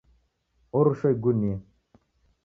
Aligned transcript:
Orushwa 0.77 1.07
igunia 1.15 1.57